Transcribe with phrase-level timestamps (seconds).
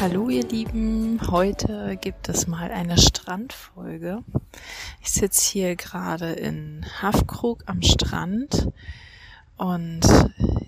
[0.00, 4.22] Hallo ihr Lieben, heute gibt es mal eine Strandfolge.
[5.00, 8.70] Ich sitze hier gerade in Hafkrug am Strand
[9.56, 10.00] und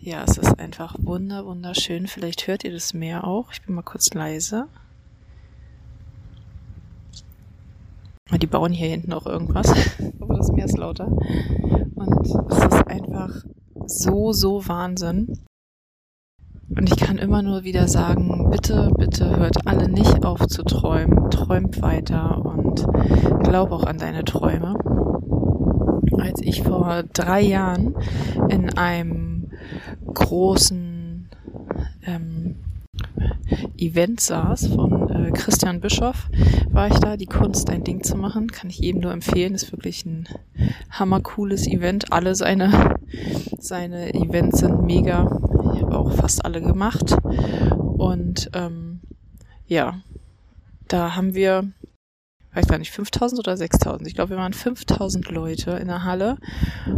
[0.00, 2.06] ja, es ist einfach wunder wunderschön.
[2.06, 3.52] Vielleicht hört ihr das Meer auch.
[3.52, 4.68] Ich bin mal kurz leise.
[8.30, 9.68] Die bauen hier hinten auch irgendwas.
[10.20, 11.08] Aber das Meer ist lauter.
[11.08, 13.44] Und es ist einfach
[13.86, 15.45] so, so Wahnsinn.
[16.76, 21.30] Und ich kann immer nur wieder sagen, bitte, bitte hört alle nicht auf zu träumen.
[21.30, 22.86] Träumt weiter und
[23.42, 24.74] glaub auch an deine Träume.
[26.18, 27.94] Als ich vor drei Jahren
[28.50, 29.50] in einem
[30.12, 31.28] großen
[32.04, 32.56] ähm,
[33.78, 36.28] Event saß von äh, Christian Bischoff,
[36.70, 38.48] war ich da, die Kunst ein Ding zu machen.
[38.48, 39.54] Kann ich jedem nur empfehlen.
[39.54, 40.28] Ist wirklich ein
[40.90, 42.12] hammercooles Event.
[42.12, 42.95] Alle seine,
[43.58, 45.40] seine Events sind mega.
[45.74, 47.16] Ich habe auch fast alle gemacht.
[47.76, 49.00] Und ähm,
[49.66, 50.00] ja,
[50.88, 51.72] da haben wir
[52.56, 54.08] weiß gar nicht, 5000 oder 6000.
[54.08, 56.38] Ich glaube, wir waren 5000 Leute in der Halle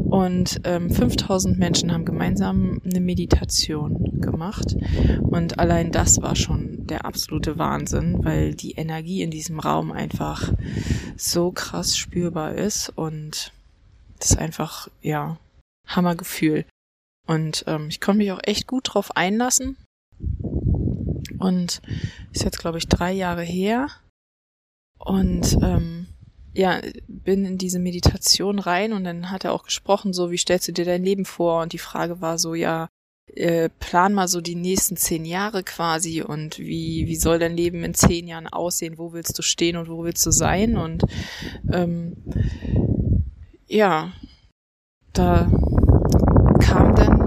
[0.08, 4.76] und ähm, 5000 Menschen haben gemeinsam eine Meditation gemacht.
[5.22, 10.52] Und allein das war schon der absolute Wahnsinn, weil die Energie in diesem Raum einfach
[11.16, 13.52] so krass spürbar ist und
[14.20, 15.38] das ist einfach, ja,
[15.88, 16.64] Hammergefühl.
[17.26, 19.76] Und ähm, ich konnte mich auch echt gut drauf einlassen.
[21.38, 21.82] Und
[22.32, 23.88] ist jetzt, glaube ich, drei Jahre her.
[24.98, 26.06] Und ähm,
[26.54, 30.66] ja, bin in diese Meditation rein und dann hat er auch gesprochen, so, wie stellst
[30.68, 31.62] du dir dein Leben vor?
[31.62, 32.88] Und die Frage war so, ja,
[33.34, 37.84] äh, plan mal so die nächsten zehn Jahre quasi und wie, wie soll dein Leben
[37.84, 38.98] in zehn Jahren aussehen?
[38.98, 40.76] Wo willst du stehen und wo willst du sein?
[40.76, 41.04] Und
[41.70, 42.16] ähm,
[43.66, 44.12] ja,
[45.12, 45.50] da
[46.60, 47.20] kam dann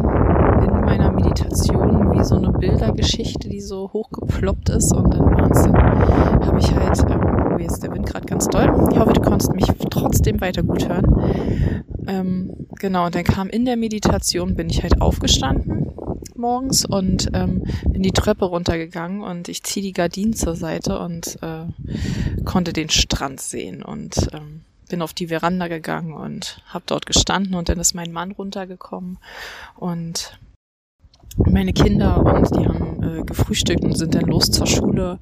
[0.63, 6.59] in meiner Meditation wie so eine Bildergeschichte, die so hochgeploppt ist und dann waren habe
[6.59, 8.69] ich halt ähm, jetzt der Wind gerade ganz doll.
[8.91, 11.85] Ich hoffe, du konntest mich trotzdem weiter gut hören.
[12.05, 15.93] Ähm, genau, und dann kam in der Meditation, bin ich halt aufgestanden
[16.35, 21.37] morgens und ähm, bin die Treppe runtergegangen und ich ziehe die Gardinen zur Seite und
[21.41, 27.05] äh, konnte den Strand sehen und ähm, bin auf die Veranda gegangen und habe dort
[27.05, 29.19] gestanden und dann ist mein Mann runtergekommen
[29.77, 30.37] und
[31.37, 35.19] meine Kinder und die haben äh, gefrühstückt und sind dann los zur Schule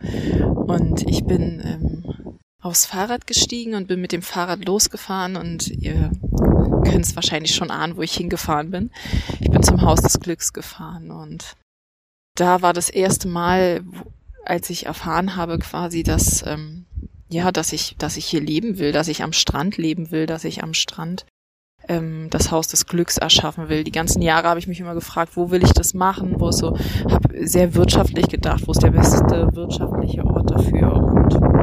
[0.68, 6.12] und ich bin ähm, aufs Fahrrad gestiegen und bin mit dem Fahrrad losgefahren und ihr
[6.84, 8.92] könnt es wahrscheinlich schon ahnen, wo ich hingefahren bin.
[9.40, 11.56] Ich bin zum Haus des Glücks gefahren und
[12.36, 13.82] da war das erste Mal,
[14.46, 16.86] als ich erfahren habe quasi, dass ähm,
[17.30, 20.44] ja, dass ich, dass ich hier leben will, dass ich am Strand leben will, dass
[20.44, 21.26] ich am Strand
[21.88, 23.84] ähm, das Haus des Glücks erschaffen will.
[23.84, 26.58] Die ganzen Jahre habe ich mich immer gefragt, wo will ich das machen, wo es
[26.58, 26.76] so,
[27.10, 31.60] habe sehr wirtschaftlich gedacht, wo ist der beste wirtschaftliche Ort dafür und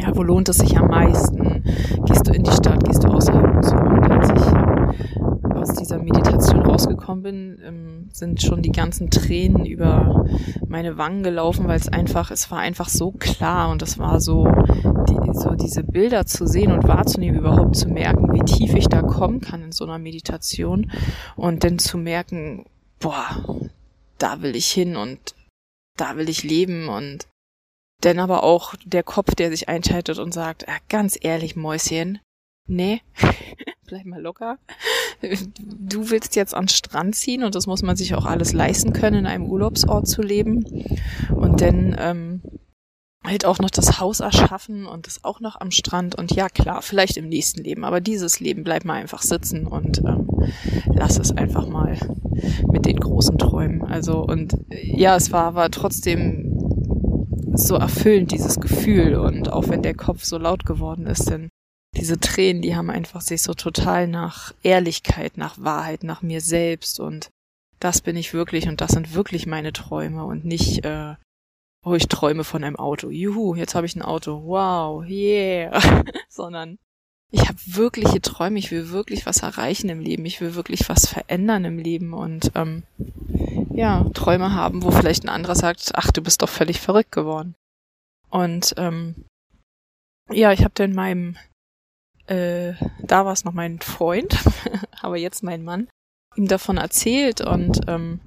[0.00, 1.64] ja, wo lohnt es sich am meisten?
[2.04, 3.74] Gehst du in die Stadt, gehst du außerhalb und so.
[3.74, 9.66] Und als ich ähm, aus dieser Meditation rausgekommen bin, ähm, sind schon die ganzen Tränen
[9.66, 10.24] über
[10.68, 14.46] meine Wangen gelaufen, weil es einfach, es war einfach so klar und es war so,
[15.08, 15.27] die, so
[15.58, 19.62] diese Bilder zu sehen und wahrzunehmen, überhaupt zu merken, wie tief ich da kommen kann
[19.62, 20.90] in so einer Meditation
[21.36, 22.66] und dann zu merken,
[22.98, 23.44] boah,
[24.18, 25.34] da will ich hin und
[25.96, 27.26] da will ich leben und
[28.04, 32.20] denn aber auch der Kopf, der sich einschaltet und sagt, ah, ganz ehrlich, Mäuschen,
[32.66, 33.00] nee,
[33.86, 34.58] bleib mal locker.
[35.20, 39.20] Du willst jetzt an Strand ziehen und das muss man sich auch alles leisten können,
[39.20, 40.64] in einem Urlaubsort zu leben.
[41.34, 42.42] Und dann ähm,
[43.24, 46.14] halt auch noch das Haus erschaffen und das auch noch am Strand.
[46.14, 49.98] Und ja, klar, vielleicht im nächsten Leben, aber dieses Leben bleib mal einfach sitzen und
[49.98, 50.28] ähm,
[50.94, 51.98] lass es einfach mal
[52.70, 53.82] mit den großen Träumen.
[53.82, 56.54] Also und ja, es war aber trotzdem
[57.54, 59.16] so erfüllend, dieses Gefühl.
[59.16, 61.48] Und auch wenn der Kopf so laut geworden ist, denn
[61.96, 67.00] diese Tränen, die haben einfach sich so total nach Ehrlichkeit, nach Wahrheit, nach mir selbst
[67.00, 67.30] und
[67.80, 71.14] das bin ich wirklich und das sind wirklich meine Träume und nicht, äh,
[71.88, 73.10] oh, ich träume von einem Auto.
[73.10, 74.42] Juhu, jetzt habe ich ein Auto.
[74.44, 75.80] Wow, yeah.
[76.28, 76.78] Sondern
[77.30, 81.06] ich habe wirkliche Träume, ich will wirklich was erreichen im Leben, ich will wirklich was
[81.06, 82.84] verändern im Leben und ähm,
[83.70, 87.54] ja, Träume haben, wo vielleicht ein anderer sagt, ach, du bist doch völlig verrückt geworden.
[88.30, 89.26] Und ähm,
[90.30, 91.36] ja, ich habe dann meinem,
[92.26, 94.38] äh, da war es noch mein Freund,
[95.02, 95.88] aber jetzt mein Mann,
[96.34, 98.20] ihm davon erzählt und ähm,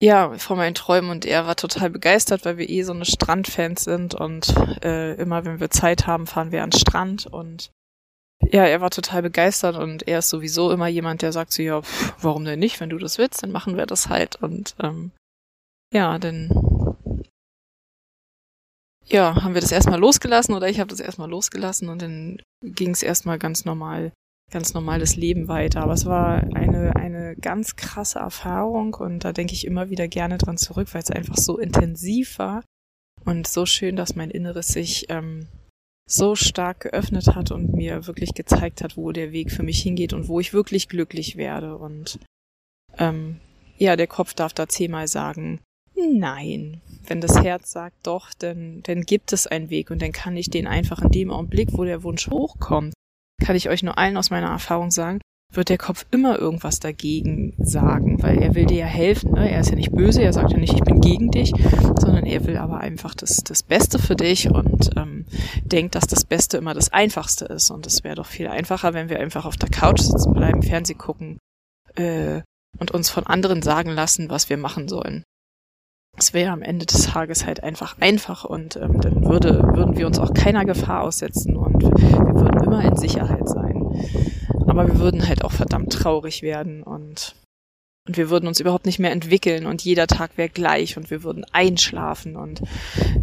[0.00, 3.84] ja, von meinen Träumen und er war total begeistert, weil wir eh so eine Strandfans
[3.84, 4.54] sind und
[4.84, 7.70] äh, immer wenn wir Zeit haben, fahren wir an den Strand und
[8.40, 11.82] ja, er war total begeistert und er ist sowieso immer jemand, der sagt so, ja,
[11.82, 15.10] pff, warum denn nicht, wenn du das willst, dann machen wir das halt und ähm,
[15.92, 16.96] ja, dann
[19.06, 22.90] ja, haben wir das erstmal losgelassen oder ich habe das erstmal losgelassen und dann ging
[22.90, 24.12] es erstmal ganz normal,
[24.50, 25.82] ganz normales Leben weiter.
[25.82, 30.38] Aber es war eine, eine ganz krasse Erfahrung und da denke ich immer wieder gerne
[30.38, 32.62] dran zurück, weil es einfach so intensiv war
[33.24, 35.48] und so schön, dass mein Inneres sich ähm,
[36.08, 40.14] so stark geöffnet hat und mir wirklich gezeigt hat, wo der Weg für mich hingeht
[40.14, 41.76] und wo ich wirklich glücklich werde.
[41.76, 42.18] Und
[42.96, 43.40] ähm,
[43.76, 45.60] ja, der Kopf darf da zehnmal sagen,
[45.94, 46.80] nein.
[47.06, 50.50] Wenn das Herz sagt doch, dann, dann gibt es einen Weg und dann kann ich
[50.50, 52.92] den einfach in dem Augenblick, wo der Wunsch hochkommt,
[53.44, 55.20] kann ich euch nur allen aus meiner Erfahrung sagen,
[55.52, 59.32] wird der Kopf immer irgendwas dagegen sagen, weil er will dir ja helfen.
[59.32, 59.50] Ne?
[59.50, 61.52] Er ist ja nicht böse, er sagt ja nicht, ich bin gegen dich,
[61.98, 65.24] sondern er will aber einfach das, das Beste für dich und ähm,
[65.64, 67.70] denkt, dass das Beste immer das Einfachste ist.
[67.70, 70.94] Und es wäre doch viel einfacher, wenn wir einfach auf der Couch sitzen bleiben, Fernseh
[70.94, 71.38] gucken
[71.96, 72.42] äh,
[72.78, 75.24] und uns von anderen sagen lassen, was wir machen sollen.
[76.18, 80.06] Es wäre am Ende des Tages halt einfach einfach und ähm, dann würde, würden wir
[80.06, 83.84] uns auch keiner Gefahr aussetzen und wir würden immer in Sicherheit sein.
[84.66, 87.36] Aber wir würden halt auch verdammt traurig werden und,
[88.08, 91.22] und wir würden uns überhaupt nicht mehr entwickeln und jeder Tag wäre gleich und wir
[91.22, 92.62] würden einschlafen und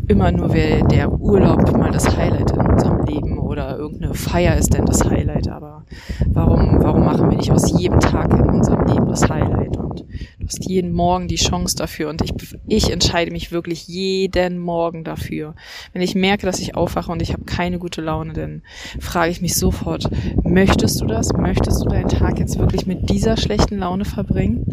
[0.07, 4.73] immer nur wäre der Urlaub mal das Highlight in unserem Leben oder irgendeine Feier ist
[4.73, 5.47] denn das Highlight.
[5.47, 5.85] Aber
[6.27, 9.77] warum, warum machen wir nicht aus jedem Tag in unserem Leben das Highlight?
[9.77, 10.01] Und
[10.39, 12.33] du hast jeden Morgen die Chance dafür und ich,
[12.67, 15.55] ich entscheide mich wirklich jeden Morgen dafür.
[15.93, 18.61] Wenn ich merke, dass ich aufwache und ich habe keine gute Laune, dann
[18.99, 20.09] frage ich mich sofort,
[20.43, 21.31] möchtest du das?
[21.33, 24.65] Möchtest du deinen Tag jetzt wirklich mit dieser schlechten Laune verbringen?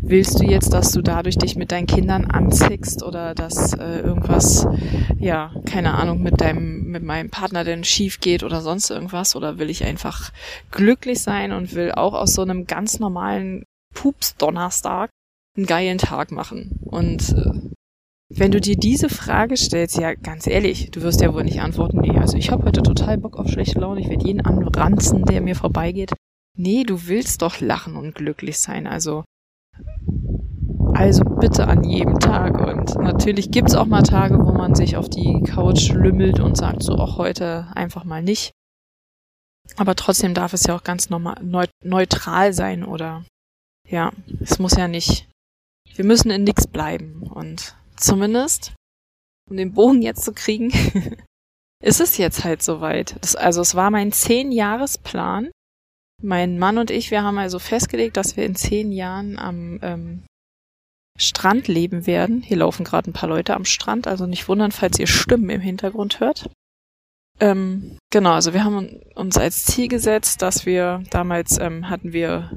[0.00, 4.66] Willst du jetzt, dass du dadurch dich mit deinen Kindern anzickst oder dass äh, irgendwas,
[5.18, 9.36] ja, keine Ahnung, mit deinem, mit meinem Partner denn schief geht oder sonst irgendwas?
[9.36, 10.32] Oder will ich einfach
[10.70, 13.64] glücklich sein und will auch aus so einem ganz normalen
[13.94, 15.10] Pups-Donnerstag
[15.56, 16.78] einen geilen Tag machen?
[16.84, 17.68] Und äh,
[18.30, 22.00] wenn du dir diese Frage stellst, ja, ganz ehrlich, du wirst ja wohl nicht antworten,
[22.00, 25.40] nee, also ich habe heute total Bock auf schlechte Laune, ich werde jeden anranzen, der
[25.40, 26.12] mir vorbeigeht.
[26.56, 28.86] Nee, du willst doch lachen und glücklich sein.
[28.86, 29.24] Also
[30.94, 32.58] also bitte an jedem Tag.
[32.58, 36.82] Und natürlich gibt's auch mal Tage, wo man sich auf die Couch lümmelt und sagt
[36.82, 38.52] so auch heute einfach mal nicht.
[39.76, 41.36] Aber trotzdem darf es ja auch ganz normal
[41.82, 43.24] neutral sein oder
[43.86, 45.28] ja, es muss ja nicht.
[45.94, 47.22] Wir müssen in nichts bleiben.
[47.22, 48.74] Und zumindest,
[49.48, 50.72] um den Bogen jetzt zu kriegen,
[51.82, 53.16] ist es jetzt halt soweit.
[53.20, 55.50] Das, also es war mein Zehn-Jahres-Plan.
[56.22, 60.22] Mein Mann und ich, wir haben also festgelegt, dass wir in zehn Jahren am ähm,
[61.16, 62.42] Strand leben werden.
[62.42, 65.60] Hier laufen gerade ein paar Leute am Strand, also nicht wundern, falls ihr Stimmen im
[65.60, 66.50] Hintergrund hört.
[67.40, 72.50] Ähm, genau, also wir haben uns als Ziel gesetzt, dass wir damals ähm, hatten wir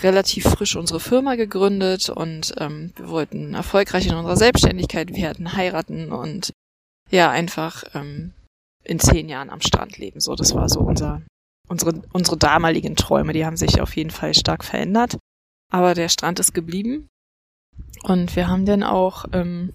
[0.00, 6.10] relativ frisch unsere Firma gegründet und ähm, wir wollten erfolgreich in unserer Selbstständigkeit werden, heiraten
[6.10, 6.52] und
[7.10, 8.32] ja einfach ähm,
[8.82, 10.20] in zehn Jahren am Strand leben.
[10.20, 11.22] So, das war so unser
[11.70, 13.32] unsere unsere damaligen Träume.
[13.32, 15.18] Die haben sich auf jeden Fall stark verändert,
[15.72, 17.08] aber der Strand ist geblieben
[18.02, 19.72] und wir haben dann auch ähm,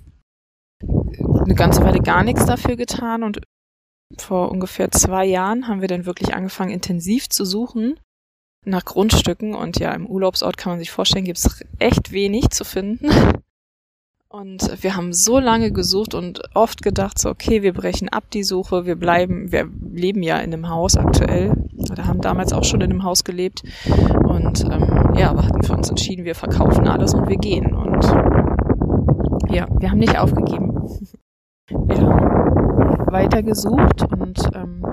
[0.81, 3.41] eine ganze Weile gar nichts dafür getan und
[4.17, 7.99] vor ungefähr zwei Jahren haben wir dann wirklich angefangen, intensiv zu suchen
[8.65, 9.55] nach Grundstücken.
[9.55, 13.09] Und ja, im Urlaubsort kann man sich vorstellen, gibt es echt wenig zu finden.
[14.35, 18.43] Und wir haben so lange gesucht und oft gedacht, so, okay, wir brechen ab die
[18.43, 21.53] Suche, wir bleiben, wir leben ja in einem Haus aktuell.
[21.71, 23.63] Wir haben damals auch schon in einem Haus gelebt.
[24.27, 27.73] Und ähm, ja, aber hatten für uns entschieden, wir verkaufen alles und wir gehen.
[27.73, 28.03] Und
[29.53, 30.73] ja, wir haben nicht aufgegeben.
[31.87, 34.85] Wir haben weiter gesucht und ähm,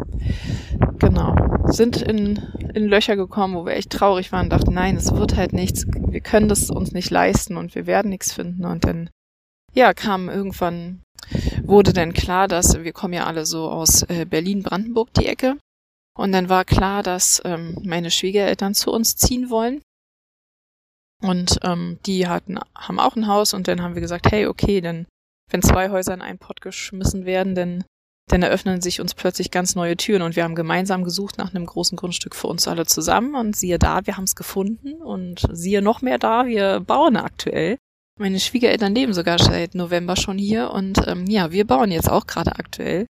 [0.98, 1.34] genau,
[1.66, 2.40] sind in,
[2.72, 6.20] in Löcher gekommen, wo wir echt traurig waren, dachten, nein, es wird halt nichts, wir
[6.20, 8.64] können das uns nicht leisten und wir werden nichts finden.
[8.64, 9.10] Und dann,
[9.72, 11.02] ja, kam irgendwann,
[11.62, 15.56] wurde dann klar, dass wir kommen ja alle so aus äh, Berlin-Brandenburg die Ecke.
[16.14, 19.80] Und dann war klar, dass ähm, meine Schwiegereltern zu uns ziehen wollen.
[21.22, 24.80] Und ähm, die hatten, haben auch ein Haus und dann haben wir gesagt, hey, okay,
[24.80, 25.06] dann
[25.52, 27.84] wenn zwei Häuser in einen Pott geschmissen werden, dann,
[28.28, 31.66] dann eröffnen sich uns plötzlich ganz neue Türen und wir haben gemeinsam gesucht nach einem
[31.66, 35.82] großen Grundstück für uns alle zusammen und siehe da, wir haben es gefunden und siehe
[35.82, 37.76] noch mehr da, wir bauen aktuell.
[38.18, 42.26] Meine Schwiegereltern leben sogar seit November schon hier und ähm, ja, wir bauen jetzt auch
[42.26, 43.06] gerade aktuell.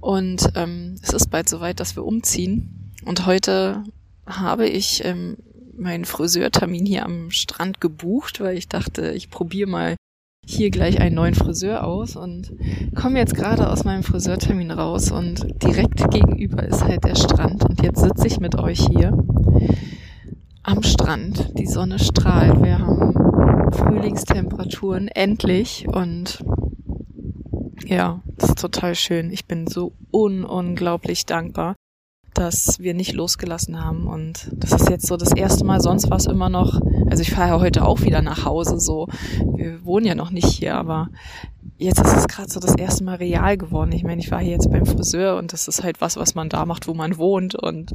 [0.00, 2.92] Und ähm, es ist bald soweit, dass wir umziehen.
[3.04, 3.84] Und heute
[4.26, 5.36] habe ich ähm,
[5.76, 9.96] meinen Friseurtermin hier am Strand gebucht, weil ich dachte, ich probiere mal
[10.44, 12.52] hier gleich einen neuen Friseur aus und
[12.94, 17.80] komme jetzt gerade aus meinem Friseurtermin raus und direkt gegenüber ist halt der Strand und
[17.82, 19.16] jetzt sitze ich mit euch hier
[20.64, 21.56] am Strand.
[21.58, 23.01] Die Sonne strahlt, wir haben
[23.72, 26.44] Frühlingstemperaturen endlich und
[27.86, 29.30] ja, das ist total schön.
[29.30, 31.74] Ich bin so un unglaublich dankbar,
[32.34, 34.06] dass wir nicht losgelassen haben.
[34.06, 37.30] Und das ist jetzt so das erste Mal, sonst war es immer noch, also ich
[37.30, 39.08] fahre ja heute auch wieder nach Hause, so,
[39.56, 41.08] wir wohnen ja noch nicht hier, aber
[41.78, 43.92] jetzt ist es gerade so das erste Mal real geworden.
[43.92, 46.48] Ich meine, ich war hier jetzt beim Friseur und das ist halt was, was man
[46.48, 47.94] da macht, wo man wohnt und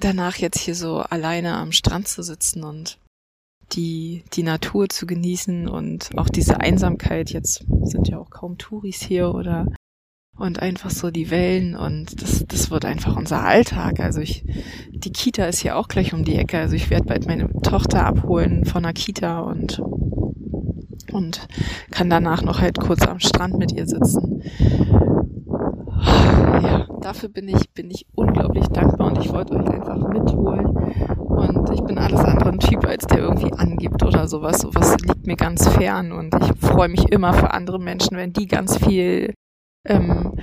[0.00, 2.98] danach jetzt hier so alleine am Strand zu sitzen und
[3.72, 7.30] die, die Natur zu genießen und auch diese Einsamkeit.
[7.30, 9.66] Jetzt sind ja auch kaum Touris hier oder
[10.38, 14.00] und einfach so die Wellen und das, das wird einfach unser Alltag.
[14.00, 14.44] Also ich,
[14.90, 16.58] die Kita ist hier auch gleich um die Ecke.
[16.58, 19.82] Also ich werde bald meine Tochter abholen von der Kita und
[21.12, 21.46] und
[21.90, 24.42] kann danach noch halt kurz am Strand mit ihr sitzen.
[26.62, 31.21] Ja, dafür bin ich, bin ich unglaublich dankbar und ich wollte euch einfach mitholen.
[31.32, 34.60] Und ich bin alles andere ein Typ, als der irgendwie angibt oder sowas.
[34.60, 38.46] Sowas liegt mir ganz fern und ich freue mich immer für andere Menschen, wenn die
[38.46, 39.34] ganz viel
[39.88, 40.34] ähm,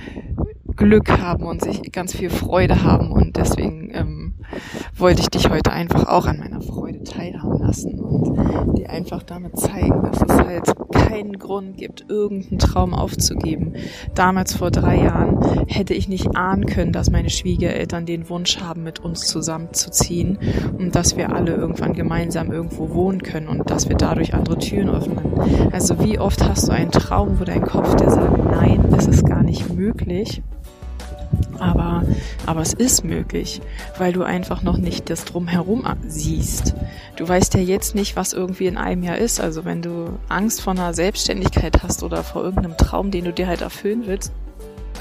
[0.76, 4.34] Glück haben und sich ganz viel Freude haben und deswegen ähm,
[4.96, 9.58] wollte ich dich heute einfach auch an meiner Freude teilhaben lassen und dir einfach damit
[9.58, 13.74] zeigen, dass es halt keinen Grund gibt, irgendeinen Traum aufzugeben.
[14.14, 18.82] Damals vor drei Jahren hätte ich nicht ahnen können, dass meine Schwiegereltern den Wunsch haben,
[18.82, 20.38] mit uns zusammenzuziehen
[20.78, 24.90] und dass wir alle irgendwann gemeinsam irgendwo wohnen können und dass wir dadurch andere Türen
[24.90, 25.18] öffnen.
[25.72, 29.26] Also wie oft hast du einen Traum, wo dein Kopf dir sagt, nein, es ist
[29.26, 30.42] gar nicht möglich
[31.60, 32.02] aber,
[32.46, 33.60] aber es ist möglich,
[33.98, 36.74] weil du einfach noch nicht das Drumherum siehst.
[37.16, 39.40] Du weißt ja jetzt nicht, was irgendwie in einem Jahr ist.
[39.40, 43.46] Also wenn du Angst vor einer Selbstständigkeit hast oder vor irgendeinem Traum, den du dir
[43.46, 44.32] halt erfüllen willst,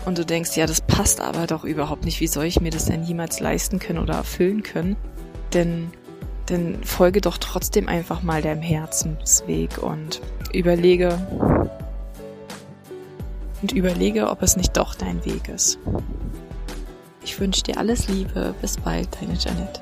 [0.05, 2.19] und du denkst, ja, das passt aber doch überhaupt nicht.
[2.19, 4.95] Wie soll ich mir das denn jemals leisten können oder erfüllen können?
[5.53, 5.91] Denn,
[6.49, 10.21] denn folge doch trotzdem einfach mal deinem Herzensweg und
[10.53, 11.17] überlege,
[13.61, 15.79] und überlege, ob es nicht doch dein Weg ist.
[17.23, 18.53] Ich wünsche dir alles Liebe.
[18.61, 19.81] Bis bald, deine Janet.